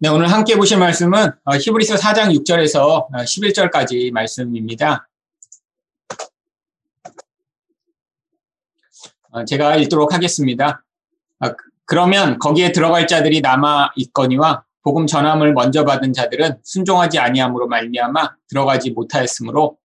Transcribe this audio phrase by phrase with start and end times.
[0.00, 5.08] 네, 오늘 함께 보실 말씀은 어, 히브리서 4장 6절에서 11절까지 어, 말씀입니다.
[9.32, 10.84] 어, 제가 읽도록 하겠습니다.
[11.84, 18.92] 그러면 거기에 들어갈 자들이 남아 있거니와 복음 전함을 먼저 받은 자들은 순종하지 아니함으로 말미암아 들어가지
[18.92, 19.78] 못하였으므로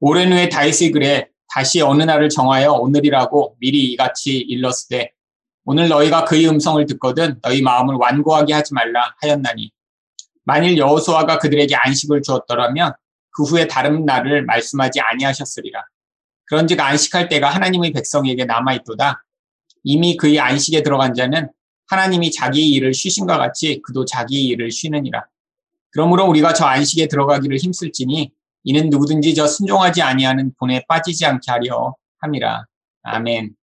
[0.00, 5.12] 오랜 후에 다윗이 그래 다시 어느 날을 정하여 오늘이라고 미리 이같이 일렀으되
[5.68, 9.72] 오늘 너희가 그의 음성을 듣거든 너희 마음을 완고하게 하지 말라 하였나니
[10.44, 12.92] 만일 여호수아가 그들에게 안식을 주었더라면
[13.32, 15.84] 그 후에 다른 날을 말씀하지 아니하셨으리라.
[16.44, 19.24] 그런즉 안식할 때가 하나님의 백성에게 남아 있도다.
[19.82, 21.50] 이미 그의 안식에 들어간 자는
[21.88, 25.26] 하나님이 자기 일을 쉬신과 같이 그도 자기 일을 쉬느니라.
[25.90, 28.30] 그러므로 우리가 저 안식에 들어가기를 힘쓸지니
[28.62, 32.66] 이는 누구든지 저 순종하지 아니하는 본에 빠지지 않게 하려 함이라.
[33.02, 33.56] 아멘.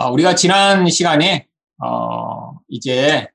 [0.00, 1.48] 어, 우리가 지난 시간에
[1.82, 3.26] 어, 이제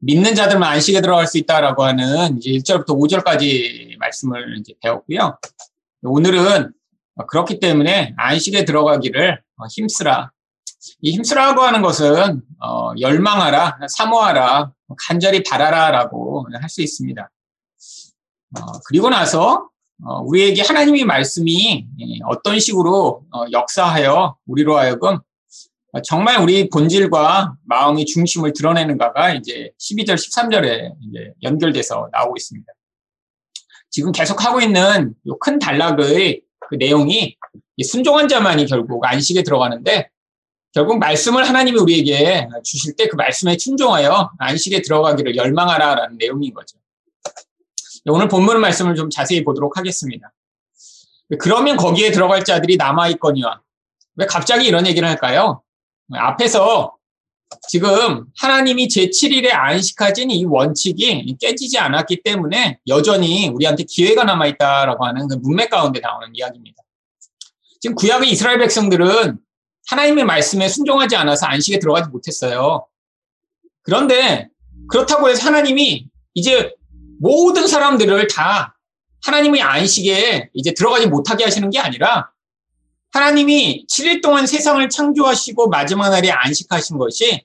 [0.00, 5.38] 믿는 자들만 안식에 들어갈 수 있다라고 하는 이제 1절부터 5절까지 말씀을 이제 배웠고요.
[6.02, 6.72] 오늘은
[7.28, 10.32] 그렇기 때문에 안식에 들어가기를 어, 힘쓰라.
[11.02, 14.72] 이 힘쓰라고 하는 것은 어, 열망하라, 사모하라,
[15.06, 17.30] 간절히 바라라라고 할 수 있습니다.
[18.58, 19.68] 어, 그리고 나서
[20.04, 21.86] 어, 우리에게 하나님의 말씀이
[22.24, 25.20] 어떤 식으로 어, 역사하여 우리로 하여금
[26.00, 32.72] 정말 우리 본질과 마음의 중심을 드러내는가가 이제 12절, 13절에 이제 연결돼서 나오고 있습니다.
[33.90, 37.36] 지금 계속 하고 있는 큰 단락의 그 내용이
[37.84, 40.08] 순종한 자만이 결국 안식에 들어가는데
[40.72, 46.78] 결국 말씀을 하나님이 우리에게 주실 때 그 말씀에 순종하여 안식에 들어가기를 열망하라라는 내용인 거죠.
[48.06, 50.32] 오늘 본문 말씀을 좀 자세히 보도록 하겠습니다.
[51.38, 53.60] 그러면 거기에 들어갈 자들이 남아있거니와
[54.16, 55.62] 왜 갑자기 이런 얘기를 할까요?
[56.12, 56.96] 앞에서
[57.68, 65.34] 지금 하나님이 제7일에 안식하진 이 원칙이 깨지지 않았기 때문에 여전히 우리한테 기회가 남아있다라고 하는 그
[65.34, 66.82] 문맥 가운데 나오는 이야기입니다.
[67.80, 69.38] 지금 구약의 이스라엘 백성들은
[69.88, 72.86] 하나님의 말씀에 순종하지 않아서 안식에 들어가지 못했어요.
[73.82, 74.48] 그런데
[74.88, 76.72] 그렇다고 해서 하나님이 이제
[77.20, 78.78] 모든 사람들을 다
[79.24, 82.31] 하나님의 안식에 이제 들어가지 못하게 하시는 게 아니라
[83.12, 87.44] 하나님이 7일 동안 세상을 창조하시고 마지막 날에 안식하신 것이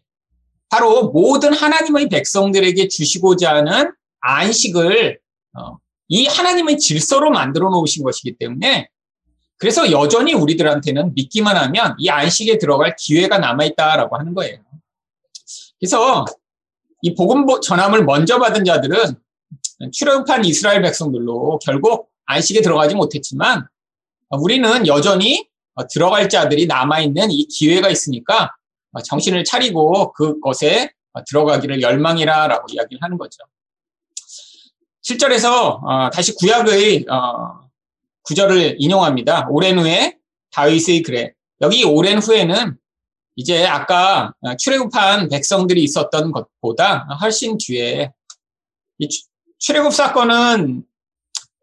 [0.69, 3.91] 바로 모든 하나님의 백성들에게 주시고자 하는
[4.21, 5.19] 안식을
[5.57, 5.77] 어,
[6.07, 8.89] 이 하나님의 질서로 만들어 놓으신 것이기 때문에
[9.57, 14.59] 그래서 여전히 우리들한테는 믿기만 하면 이 안식에 들어갈 기회가 남아있다라고 하는 거예요.
[15.79, 16.25] 그래서
[17.01, 19.15] 이 복음 전함을 먼저 받은 자들은
[19.91, 23.67] 출애굽한 이스라엘 백성들로 결국 안식에 들어가지 못했지만
[24.29, 25.47] 우리는 여전히
[25.89, 28.51] 들어갈 자들이 남아있는 이 기회가 있으니까
[29.03, 30.91] 정신을 차리고 그것에
[31.27, 33.43] 들어가기를 열망이라 라고 이야기를 하는 거죠.
[35.03, 37.69] 7절에서 어, 다시 구약의 어,
[38.23, 39.47] 구절을 인용합니다.
[39.49, 40.17] 오랜 후에
[40.51, 41.33] 다윗의 그래.
[41.61, 42.77] 여기 오랜 후에는
[43.35, 48.11] 이제 아까 출애굽한 백성들이 있었던 것보다 훨씬 뒤에
[49.59, 50.83] 출애굽 사건은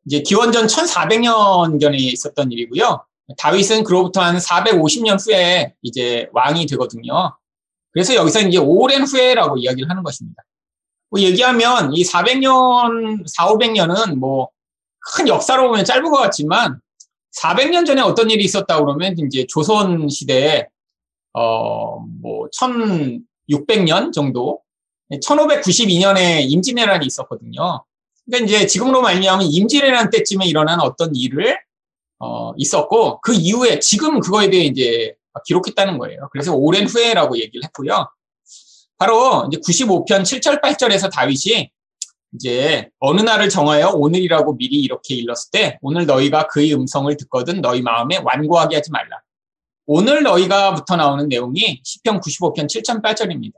[0.07, 3.05] 이제 기원전 1400년 전에 있었던 일이고요.
[3.39, 7.37] 다윗은 그로부터 한 450년 후에 이제 왕이 되거든요.
[7.93, 10.43] 그래서 여기서 이제 오랜 후에라고 이야기를 하는 것입니다.
[11.11, 14.55] 뭐 얘기하면 이 400년, 4, 500년은 뭐
[15.05, 16.81] 큰 역사로 보면 짧은 것 같지만
[17.41, 20.67] 400년 전에 어떤 일이 있었다 그러면 이제 조선 시대에
[21.33, 24.61] 어뭐 1600년 정도
[25.13, 27.85] 1592년에 임진왜란이 있었거든요.
[28.25, 31.59] 그러니까 이제 지금으로 말미암은 임진왜란 때쯤에 일어난 어떤 일을
[32.19, 35.15] 어, 있었고 그 이후에 지금 그거에 대해 이제
[35.47, 36.29] 기록했다는 거예요.
[36.33, 38.09] 그래서 오랜 후에라고 얘기를 했고요.
[38.97, 41.71] 바로 이제 95편 7절 8절에서 다윗이
[42.35, 47.83] 이제 어느 날을 정하여 오늘이라고 미리 이렇게 일렀을 때 오늘 너희가 그의 음성을 듣거든 너희
[47.83, 49.21] 마음에 완고하게 하지 말라.
[49.87, 53.53] 오늘 너희가부터 나오는 내용이 10편 95편 7절 8절입니다.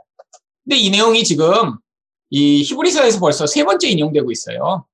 [0.64, 1.78] 근데 이 내용이 지금
[2.30, 4.86] 이 히브리서에서 벌써 세 번째 인용되고 있어요.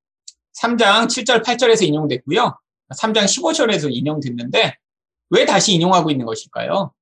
[0.62, 2.58] 3장 7절 8절에서 인용됐고요.
[2.98, 4.76] 3장 15절에서 인용됐는데
[5.30, 6.92] 왜 다시 인용하고 있는 것일까요?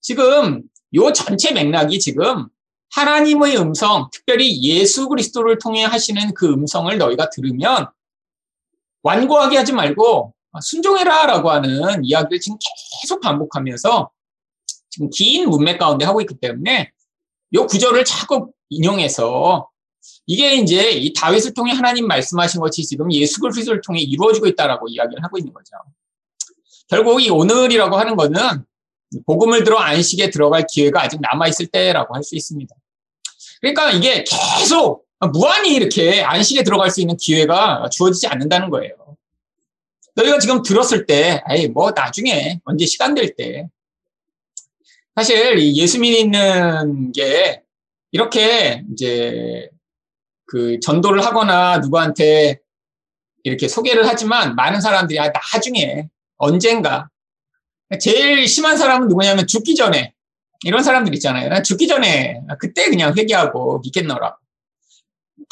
[0.00, 0.62] 지금
[0.94, 2.48] 요 전체 맥락이 지금
[2.90, 7.88] 하나님의 음성, 특별히 예수 그리스도를 통해 하시는 그 음성을 너희가 들으면
[9.02, 12.58] 완고하게 하지 말고 순종해라라고 하는 이야기를 지금
[13.00, 14.10] 계속 반복하면서
[14.90, 16.90] 지금 긴 문맥 가운데 하고 있기 때문에
[17.54, 19.68] 요 구절을 자꾸 인용해서
[20.26, 25.22] 이게 이제 이 다윗을 통해 하나님 말씀하신 것이 지금 예수 그리스도를 통해 이루어지고 있다라고 이야기를
[25.22, 25.76] 하고 있는 거죠.
[26.88, 28.64] 결국 이 오늘이라고 하는 거는
[29.26, 32.74] 복음을 들어 안식에 들어갈 기회가 아직 남아 있을 때라고 할 수 있습니다.
[33.60, 34.24] 그러니까 이게
[34.58, 38.94] 계속 무한히 이렇게 안식에 들어갈 수 있는 기회가 주어지지 않는다는 거예요.
[40.14, 43.68] 너희가 지금 들었을 때, 에이, 뭐, 나중에, 언제 시간 될 때.
[45.14, 47.62] 사실, 예수 믿는 게,
[48.10, 49.70] 이렇게, 이제,
[50.46, 52.58] 그, 전도를 하거나 누구한테
[53.44, 57.08] 이렇게 소개를 하지만, 많은 사람들이, 아, 나중에, 언젠가.
[58.00, 60.14] 제일 심한 사람은 누구냐면, 죽기 전에.
[60.64, 61.62] 이런 사람들 있잖아요.
[61.62, 64.36] 죽기 전에, 그때 그냥 회개하고 믿겠노라.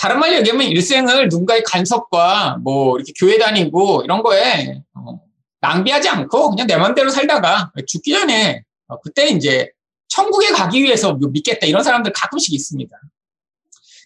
[0.00, 5.20] 다른 말로 얘기하면 일생을 누군가의 간섭과 뭐 이렇게 교회 다니고 이런 거에 어,
[5.60, 9.70] 낭비하지 않고 그냥 내 맘대로 살다가 죽기 전에 어, 그때 이제
[10.08, 12.96] 천국에 가기 위해서 믿겠다 이런 사람들 가끔씩 있습니다.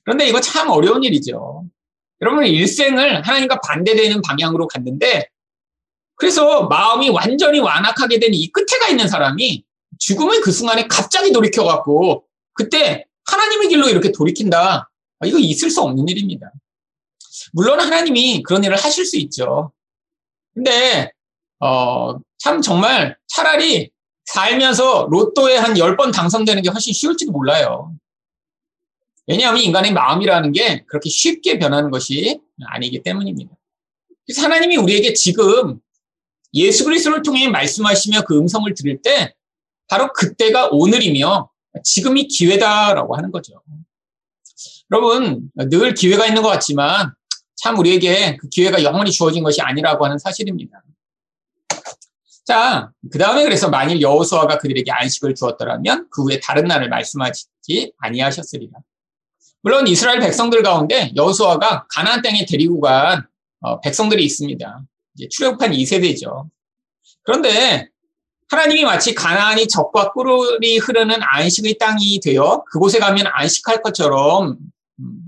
[0.05, 1.65] 그런데 이거 참 어려운 일이죠.
[2.21, 5.29] 여러분 일생을 하나님과 반대되는 방향으로 갔는데
[6.17, 9.65] 그래서 마음이 완전히 완악하게 된 이 끝에 가 있는 사람이
[9.99, 14.91] 죽음의 그 순간에 갑자기 돌이켜갖고 그때 하나님의 길로 이렇게 돌이킨다.
[15.21, 16.53] 아, 이거 있을 수 없는 일입니다.
[17.53, 19.73] 물론 하나님이 그런 일을 하실 수 있죠.
[20.55, 21.11] 근데
[21.61, 23.91] 어, 참 정말 차라리
[24.27, 27.93] 살면서 로또에 한 10번 당선되는 게 훨씬 쉬울지도 몰라요.
[29.27, 33.51] 왜냐하면 인간의 마음이라는 게 그렇게 쉽게 변하는 것이 아니기 때문입니다.
[34.27, 35.81] 그래서 하나님이 우리에게 지금
[36.53, 39.35] 예수 그리스도를 통해 말씀하시며 그 음성을 들을 때
[39.89, 41.51] 바로 그때가 오늘이며
[41.83, 43.61] 지금이 기회다라고 하는 거죠.
[44.93, 47.13] 여러분, 늘 기회가 있는 것 같지만
[47.57, 50.83] 참 우리에게 그 기회가 영원히 주어진 것이 아니라고 하는 사실입니다.
[52.45, 58.79] 자, 그 다음에 그래서 만일 여호수아가 그들에게 안식을 주었더라면 그 후에 다른 날을 말씀하지 아니하셨으리라.
[59.65, 63.27] 물론 이스라엘 백성들 가운데 여호수아가 가나안 땅에 데리고 간
[63.61, 64.83] 어, 백성들이 있습니다.
[65.15, 66.51] 이제 출애굽한 2세대죠.
[67.23, 67.89] 그런데
[68.51, 74.59] 하나님이 마치 가나안이 적과 꿀이 흐르는 안식의 땅이 되어 그곳에 가면 안식할 것처럼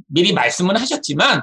[0.07, 1.41] 미리 말씀은 하셨지만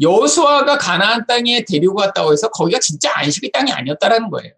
[0.00, 4.52] 여호수아가 가나안 땅에 데리고 갔다고 해서 거기가 진짜 안식의 땅이 아니었다라는 거예요.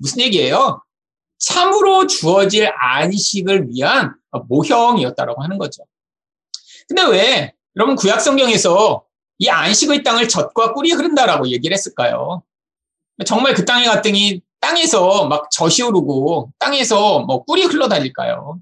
[0.00, 0.82] 무슨 얘기예요?
[1.38, 4.14] 참으로 주어질 안식을 위한
[4.48, 5.84] 모형이었다라고 하는 거죠.
[6.88, 9.04] 근데 왜 여러분 구약 성경에서
[9.38, 12.42] 이 안식의 땅을 젖과 꿀이 흐른다라고 얘기를 했을까요?
[13.24, 18.58] 정말 그 땅에 갔더니 땅에서 막 젖이 오르고 땅에서 뭐 꿀이 흘러다닐까요?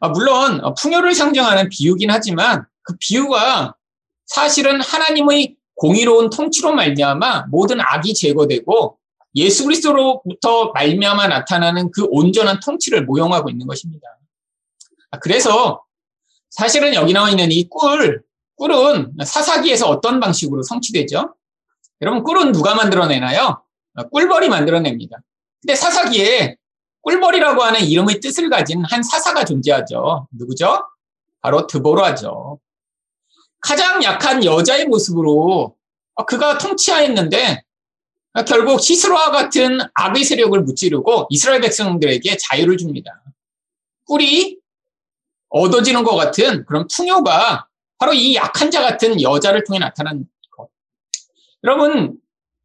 [0.00, 3.74] 아, 물론 풍요를 상징하는 비유긴 하지만 그 비유가
[4.26, 8.98] 사실은 하나님의 공의로운 통치로 말미암아 모든 악이 제거되고
[9.36, 14.06] 예수 그리스도로부터 말미암아 나타나는 그 온전한 통치를 모형하고 있는 것입니다.
[15.10, 15.82] 아, 그래서
[16.52, 18.22] 사실은 여기 나와 있는 이 꿀,
[18.56, 21.34] 꿀은 사사기에서 어떤 방식으로 성취되죠?
[22.02, 23.64] 여러분 꿀은 누가 만들어내나요?
[23.94, 25.16] 아, 꿀벌이 만들어냅니다.
[25.62, 26.56] 근데 사사기에
[27.00, 30.28] 꿀벌이라고 하는 이름의 뜻을 가진 한 사사가 존재하죠.
[30.30, 30.84] 누구죠?
[31.40, 32.60] 바로 드보라죠.
[33.60, 35.74] 가장 약한 여자의 모습으로
[36.26, 37.62] 그가 통치하였는데
[38.46, 43.22] 결국 시스로와 같은 악의 세력을 무찌르고 이스라엘 백성들에게 자유를 줍니다.
[44.04, 44.61] 꿀이
[45.52, 47.66] 얻어지는 것 같은 그런 풍요가
[47.98, 50.68] 바로 이 약한 자 같은 여자를 통해 나타난 것.
[51.62, 52.18] 여러분,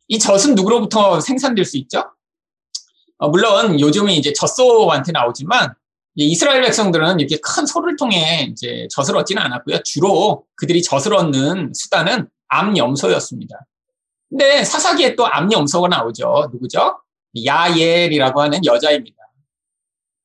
[0.08, 2.12] 이 젖은 누구로부터 생산될 수 있죠?
[3.18, 5.74] 어, 물론 요즘은 이제 젖소한테 나오지만
[6.16, 9.84] 이스라엘 백성들은 이렇게 큰 소를 통해 이제 젖을 얻지는 않았고요.
[9.84, 13.56] 주로 그들이 젖을 얻는 수단은 암염소였습니다.
[14.30, 16.50] 근데 사사기에 또 암염소가 나오죠.
[16.52, 17.00] 누구죠?
[17.46, 19.18] 야엘이라고 하는 여자입니다.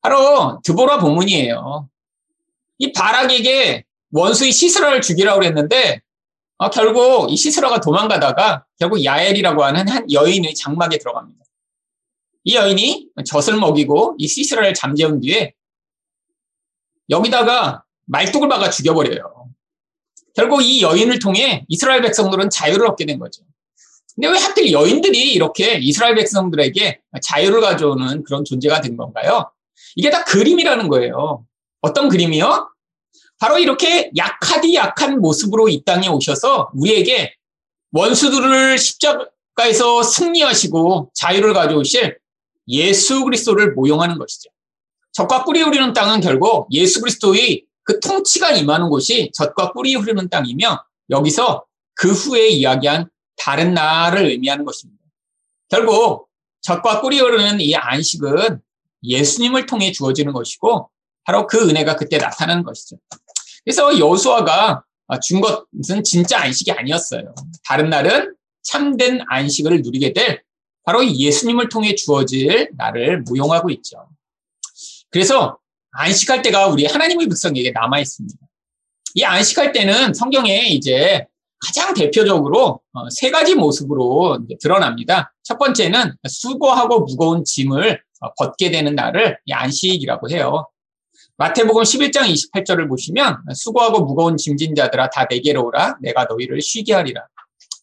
[0.01, 1.87] 바로 드보라 본문이에요.
[2.83, 6.01] 이 바락에게 원수의 시스라를 죽이라고 그랬는데
[6.57, 11.45] 어, 결국 이 시스라가 도망가다가 결국 야엘이라고 하는 한 여인의 장막에 들어갑니다.
[12.43, 15.53] 이 여인이 젖을 먹이고 이 시스라를 잠재운 뒤에
[17.09, 19.49] 여기다가 말뚝을 박아 죽여버려요.
[20.35, 23.43] 결국 이 여인을 통해 이스라엘 백성들은 자유를 얻게 된 거죠.
[24.13, 29.51] 근데 왜 하필 여인들이 이렇게 이스라엘 백성들에게 자유를 가져오는 그런 존재가 된 건가요?
[29.95, 31.45] 이게 다 그림이라는 거예요.
[31.81, 32.72] 어떤 그림이요?
[33.39, 37.35] 바로 이렇게 약하디 약한 모습으로 이 땅에 오셔서 우리에게
[37.91, 42.17] 원수들을 십자가에서 승리하시고 자유를 가져오실
[42.69, 44.49] 예수 그리스도를 모용하는 것이죠.
[45.11, 50.83] 젖과 꿀이 흐르는 땅은 결국 예수 그리스도의 그 통치가 임하는 곳이 젖과 꿀이 흐르는 땅이며
[51.09, 55.03] 여기서 그 후에 이야기한 다른 나라를 의미하는 것입니다.
[55.69, 56.29] 결국
[56.61, 58.61] 젖과 꿀이 흐르는 이 안식은
[59.03, 60.89] 예수님을 통해 주어지는 것이고
[61.25, 62.97] 바로 그 은혜가 그때 나타나는 것이죠.
[63.63, 64.83] 그래서 여수아가
[65.21, 67.33] 준 것은 진짜 안식이 아니었어요.
[67.67, 70.41] 다른 날은 참된 안식을 누리게 될
[70.85, 74.07] 바로 예수님을 통해 주어질 나를 무용하고 있죠.
[75.09, 75.57] 그래서
[75.91, 78.37] 안식할 때가 우리 하나님의 백성에게 남아 있습니다.
[79.15, 81.27] 이 안식할 때는 성경에 이제
[81.59, 85.33] 가장 대표적으로 어, 세 가지 모습으로 드러납니다.
[85.43, 90.67] 첫 번째는 수고하고 무거운 짐을 어, 벗게 되는 날을 안식이라고 해요.
[91.37, 97.25] 마태복음 11장 28절을 보시면 수고하고 무거운 짐진 자들아 다 내게로 오라 내가 너희를 쉬게 하리라.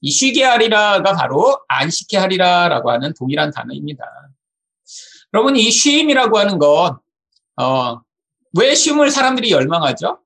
[0.03, 4.05] 이 쉬게 하리라가 바로 안식케 하리라라고 하는 동일한 단어입니다.
[5.35, 7.01] 여러분 이 쉼이라고 하는 것,
[7.57, 8.01] 어,
[8.59, 10.21] 왜 쉼을 사람들이 열망하죠?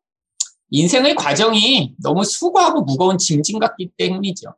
[0.70, 4.54] 인생의 과정이 너무 수고하고 무거운 짐진 같기 때문이죠.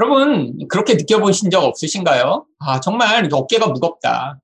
[0.00, 2.46] 여러분 그렇게 느껴보신 적 없으신가요?
[2.58, 4.38] 아 정말 어깨가 무겁다.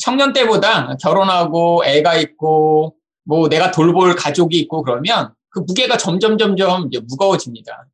[0.00, 6.88] 청년 때보다 결혼하고 애가 있고 뭐 내가 돌볼 가족이 있고 그러면 그 무게가 점점 점점
[7.08, 7.88] 무거워집니다.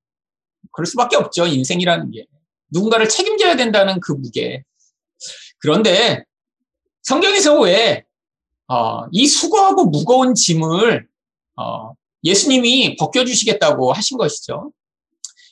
[0.73, 1.47] 그럴 수밖에 없죠.
[1.47, 2.27] 인생이라는 게.
[2.71, 4.65] 누군가를 책임져야 된다는 그 무게.
[5.59, 6.25] 그런데
[7.03, 8.05] 성경에서 왜,
[8.69, 11.07] 어, 이 수고하고 무거운 짐을,
[11.57, 11.93] 어,
[12.25, 14.73] 예수님이 벗겨주시겠다고 하신 것이죠.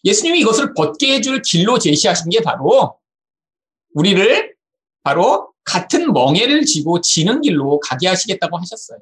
[0.05, 2.99] 예수님이 이것을 벗게 해줄 길로 제시하신 게 바로
[3.95, 4.55] 우리를
[5.03, 8.99] 바로 같은 멍해를 지고 지는 길로 가게 하시겠다고 하셨어요.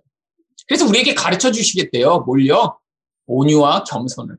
[0.67, 2.21] 그래서 우리에게 가르쳐 주시겠대요.
[2.21, 2.79] 뭘요?
[3.27, 4.37] 온유와 겸손을.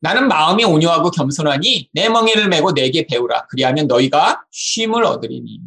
[0.00, 3.46] 나는 마음이 온유하고 겸손하니 내 멍에를 메고 내게 배우라.
[3.46, 5.60] 그리하면 너희가 쉼을 얻으리니.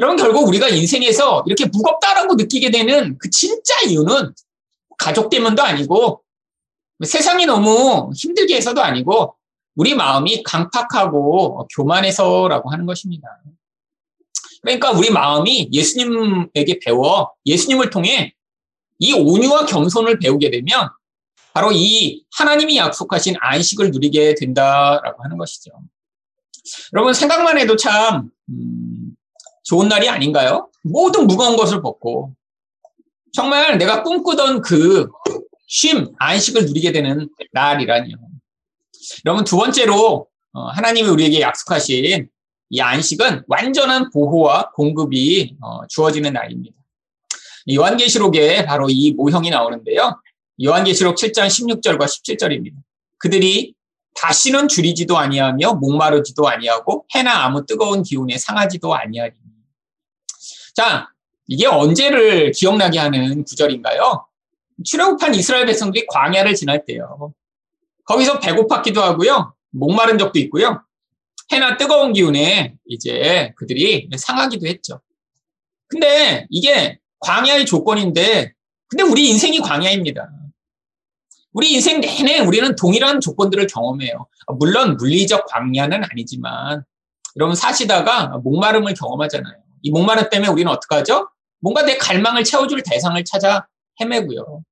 [0.00, 4.32] 여러분 결국 우리가 인생에서 이렇게 무겁다라고 느끼게 되는 그 진짜 이유는
[4.98, 6.22] 가족 때문도 아니고
[7.04, 9.36] 세상이 너무 힘들게 해서도 아니고
[9.76, 13.28] 우리 마음이 강팍하고 교만해서라고 하는 것입니다.
[14.68, 18.34] 그러니까 우리 마음이 예수님에게 배워 예수님을 통해
[18.98, 20.90] 이 온유와 겸손을 배우게 되면
[21.54, 25.70] 바로 이 하나님이 약속하신 안식을 누리게 된다라고 하는 것이죠.
[26.92, 29.16] 여러분 생각만 해도 참 음,
[29.64, 30.68] 좋은 날이 아닌가요?
[30.82, 32.34] 모든 무거운 것을 벗고
[33.32, 35.08] 정말 내가 꿈꾸던 그
[35.66, 38.16] 쉼, 안식을 누리게 되는 날이라니요.
[39.24, 42.28] 여러분 두 번째로 어, 하나님이 우리에게 약속하신
[42.70, 46.76] 이 안식은 완전한 보호와 공급이 어, 주어지는 날입니다.
[47.70, 50.20] 요한계시록에 바로 이 모형이 나오는데요.
[50.62, 52.74] 요한계시록 7장 16절과 17절입니다.
[53.18, 53.74] 그들이
[54.14, 59.32] 다시는 줄이지도 아니하며 목마르지도 아니하고 해나 아무 뜨거운 기운에 상하지도 아니하리.
[60.74, 61.08] 자,
[61.46, 64.26] 이게 언제를 기억나게 하는 구절인가요?
[64.84, 67.32] 출애굽한 이스라엘 백성들이 광야를 지날 때요.
[68.04, 69.54] 거기서 배고팠기도 하고요.
[69.70, 70.82] 목마른 적도 있고요.
[71.52, 75.00] 해나 뜨거운 기운에 이제 그들이 상하기도 했죠.
[75.88, 78.52] 근데 이게 광야의 조건인데,
[78.88, 80.28] 근데 우리 인생이 광야입니다.
[81.52, 84.26] 우리 인생 내내 우리는 동일한 조건들을 경험해요.
[84.58, 86.84] 물론 물리적 광야는 아니지만
[87.36, 89.56] 여러분 사시다가 목마름을 경험하잖아요.
[89.82, 91.28] 이 목마름 때문에 우리는 어떡 하죠?
[91.60, 93.66] 뭔가 내 갈망을 채워줄 대상을 찾아
[94.00, 94.62] 헤매고요.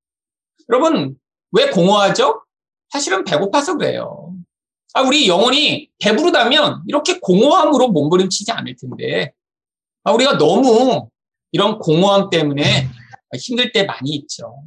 [0.68, 1.16] 여러분
[1.52, 2.42] 왜 공허하죠?
[2.90, 4.25] 사실은 배고파서 그래요.
[4.95, 9.33] 아, 우리 영혼이 배부르다면 이렇게 공허함으로 몸부림치지 않을 텐데
[10.05, 11.09] 아, 우리가 너무
[11.52, 12.88] 이런 공허함 때문에
[13.38, 14.62] 힘들 때 많이 있죠.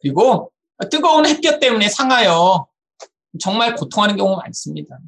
[0.00, 0.52] 그리고
[0.90, 2.66] 뜨거운 햇볕 때문에 상하여
[3.40, 4.98] 정말 고통하는 경우가 많습니다.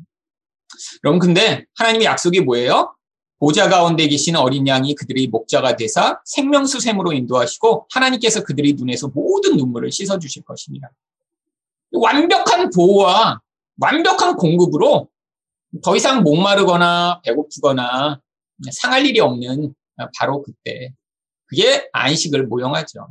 [1.05, 2.97] 여러분 근데 하나님의 약속이 뭐예요?
[3.39, 9.93] 보좌 가운데 계신 어린 양이 그들의 목자가 되사 생명수샘으로 인도하시고 하나님께서 그들의 눈에서 모든 눈물을
[9.93, 10.91] 씻어 주실 것입니다.
[11.93, 13.41] 완벽한 보호와
[13.79, 15.09] 완벽한 공급으로
[15.83, 18.21] 더 이상 목마르거나 배고프거나
[18.73, 19.75] 상할 일이 없는
[20.19, 20.93] 바로 그때
[21.47, 23.09] 그게 안식을 모형하죠.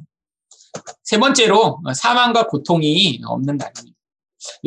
[1.04, 3.96] 세 번째로 사망과 고통이 없는 날입니다.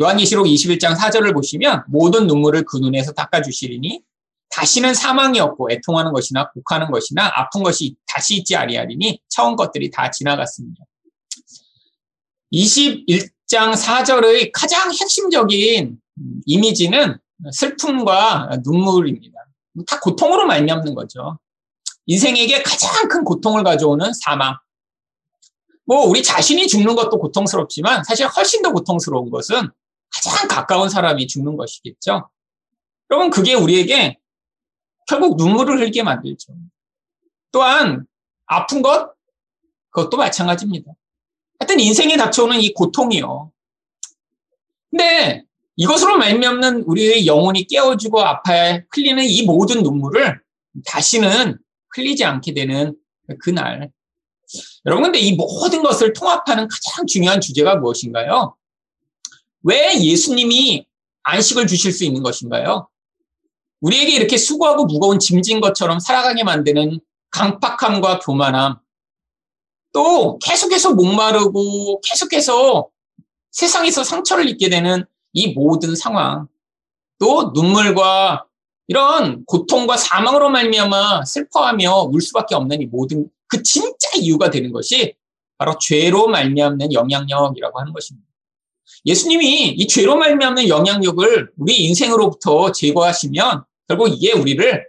[0.01, 4.01] 요한계시록 21장 4절을 보시면 모든 눈물을 그 눈에서 닦아주시리니
[4.49, 10.09] 다시는 사망이 없고 애통하는 것이나 곡하는 것이나 아픈 것이 다시 있지 아니하리니 처음 것들이 다
[10.09, 10.83] 지나갔습니다.
[12.51, 13.05] 21
[13.49, 15.99] 장 4절의 가장 핵심적인
[16.45, 17.17] 이미지는
[17.51, 19.43] 슬픔과 눈물입니다.
[19.87, 21.39] 다 고통으로 말미암는 거죠.
[22.05, 24.55] 인생에게 가장 큰 고통을 가져오는 사망.
[25.83, 29.67] 뭐 우리 자신이 죽는 것도 고통스럽지만 사실 훨씬 더 고통스러운 것은
[30.13, 32.29] 가장 가까운 사람이 죽는 것이겠죠.
[33.09, 34.19] 여러분 그게 우리에게
[35.07, 36.53] 결국 눈물을 흘게 만들죠.
[37.51, 38.05] 또한
[38.45, 39.11] 아픈 것
[39.89, 40.91] 그것도 마찬가지입니다.
[41.59, 43.51] 하여튼 인생에 닥쳐오는 이 고통이요.
[44.89, 45.43] 근데
[45.75, 50.41] 이것으로 말미암는 우리의 영혼이 깨어지고 아파야 흘리는 이 모든 눈물을
[50.85, 51.57] 다시는
[51.95, 52.95] 흘리지 않게 되는
[53.39, 53.91] 그날
[54.85, 58.55] 여러분, 근데 이 모든 것을 통합하는 가장 중요한 주제가 무엇인가요?
[59.63, 60.87] 왜 예수님이
[61.23, 62.87] 안식을 주실 수 있는 것인가요?
[63.81, 66.99] 우리에게 이렇게 수고하고 무거운 짐진 것처럼 살아가게 만드는
[67.31, 68.79] 강팍함과 교만함.
[69.93, 72.89] 또 계속해서 목마르고 계속해서
[73.51, 76.47] 세상에서 상처를 입게 되는 이 모든 상황,
[77.19, 78.45] 또 눈물과
[78.87, 85.15] 이런 고통과 사망으로 말미암아 슬퍼하며 울 수밖에 없는 이 모든 그 진짜 이유가 되는 것이
[85.57, 88.27] 바로 죄로 말미암는 영향력이라고 하는 것입니다.
[89.05, 94.87] 예수님이 이 죄로 말미암는 영향력을 우리 인생으로부터 제거하시면 결국 이게 우리를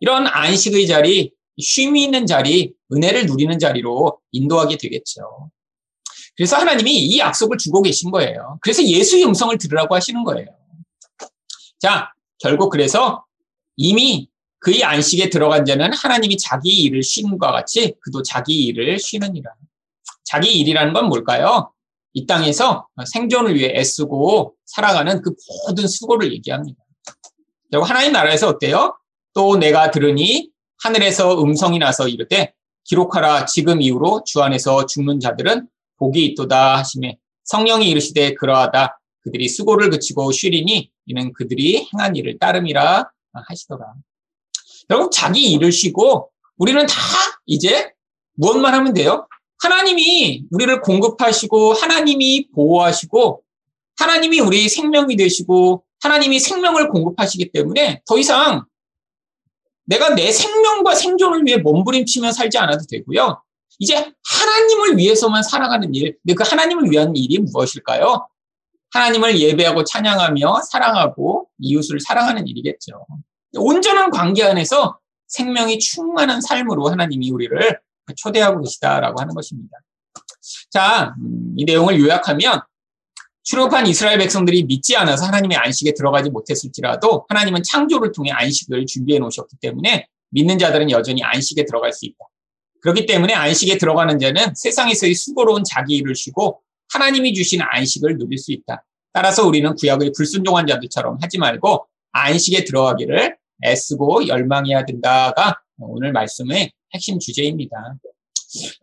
[0.00, 5.50] 이런 안식의 자리, 쉼이 있는 자리, 은혜를 누리는 자리로 인도하게 되겠죠.
[6.36, 8.58] 그래서 하나님이 이 약속을 주고 계신 거예요.
[8.62, 10.48] 그래서 예수의 음성을 들으라고 하시는 거예요.
[11.78, 13.24] 자, 결국 그래서
[13.76, 14.28] 이미
[14.60, 19.52] 그의 안식에 들어간 자는 하나님이 자기 일을 쉰과 같이 그도 자기 일을 쉬느니라.
[20.24, 21.72] 자기 일이라는 건 뭘까요?
[22.14, 25.34] 이 땅에서 생존을 위해 애쓰고 살아가는 그
[25.66, 26.78] 모든 수고를 얘기합니다.
[27.70, 28.96] 결국 하나님 나라에서 어때요?
[29.34, 30.51] 또 내가 들으니
[30.82, 32.52] 하늘에서 음성이 나서 이르되
[32.84, 39.90] 기록하라 지금 이후로 주 안에서 죽는 자들은 복이 있도다 하심에 성령이 이르시되 그러하다 그들이 수고를
[39.90, 43.94] 그치고 쉬리니 이는 그들이 행한 일을 따름이라 하시더라.
[44.88, 46.96] 결국 자기 일을 쉬고 우리는 다
[47.46, 47.92] 이제
[48.34, 49.28] 무엇만 하면 돼요?
[49.60, 53.42] 하나님이 우리를 공급하시고 하나님이 보호하시고
[53.96, 58.64] 하나님이 우리 생명이 되시고 하나님이 생명을 공급하시기 때문에 더 이상
[59.92, 63.42] 내가 내 생명과 생존을 위해 몸부림치며 살지 않아도 되고요.
[63.78, 68.26] 이제 하나님을 위해서만 살아가는 일, 근데 그 하나님을 위한 일이 무엇일까요?
[68.92, 73.06] 하나님을 예배하고 찬양하며 사랑하고 이웃을 사랑하는 일이겠죠.
[73.56, 77.80] 온전한 관계 안에서 생명이 충만한 삶으로 하나님이 우리를
[78.16, 79.76] 초대하고 계시다라고 하는 것입니다.
[80.70, 82.62] 자, 음, 이 내용을 요약하면
[83.44, 89.56] 출애굽한 이스라엘 백성들이 믿지 않아서 하나님의 안식에 들어가지 못했을지라도 하나님은 창조를 통해 안식을 준비해 놓으셨기
[89.60, 92.18] 때문에 믿는 자들은 여전히 안식에 들어갈 수 있다.
[92.80, 96.60] 그렇기 때문에 안식에 들어가는 자는 세상에서의 수고로운 자기 일을 쉬고
[96.92, 98.84] 하나님이 주신 안식을 누릴 수 있다.
[99.12, 107.18] 따라서 우리는 구약의 불순종한 자들처럼 하지 말고 안식에 들어가기를 애쓰고 열망해야 된다가 오늘 말씀의 핵심
[107.18, 107.76] 주제입니다.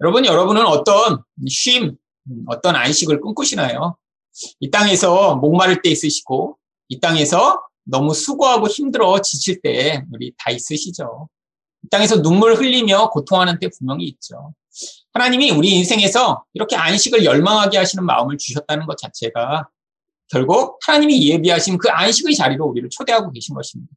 [0.02, 1.95] 여러분, 여러분은 어떤 쉼,
[2.48, 3.98] 어떤 안식을 꿈꾸시나요?
[4.60, 6.58] 이 땅에서 목마를 때 있으시고,
[6.89, 11.28] 이 땅에서 너무 수고하고 힘들어 지칠 때 우리 다 있으시죠.
[11.84, 14.54] 이 땅에서 눈물 흘리며 고통하는 때 분명히 있죠.
[15.13, 19.67] 하나님이 우리 인생에서 이렇게 안식을 열망하게 하시는 마음을 주셨다는 것 자체가
[20.28, 23.91] 결국 하나님이 예비하신 그 안식의 자리로 우리를 초대하고 계신 것입니다.